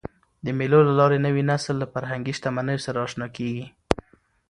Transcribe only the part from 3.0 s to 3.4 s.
اشنا